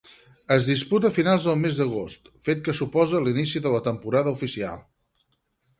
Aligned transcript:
Es 0.53 0.69
disputa 0.69 1.07
a 1.09 1.13
finals 1.17 1.45
del 1.49 1.59
mes 1.65 1.77
d'agost, 1.81 2.33
fet 2.49 2.65
que 2.69 2.77
suposa 2.81 3.23
l'inici 3.27 3.63
de 3.67 3.77
la 3.77 3.85
temporada 3.91 4.37
oficial. 4.39 4.83